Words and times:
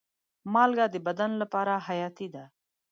مالګه 0.53 0.85
د 0.93 0.95
بدن 1.07 1.31
لپاره 1.41 1.73
حیاتي 1.87 2.27
ده. 2.35 2.43